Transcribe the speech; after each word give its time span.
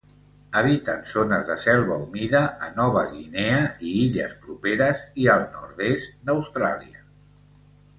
Habiten 0.61 1.03
zones 1.15 1.43
de 1.49 1.57
selva 1.65 1.99
humida, 2.07 2.41
a 2.69 2.71
Nova 2.81 3.05
Guinea 3.13 3.63
i 3.85 3.95
illes 4.03 4.37
properes, 4.49 5.09
i 5.27 5.33
al 5.39 5.49
nord-est 5.57 6.21
d'Austràlia. 6.29 7.11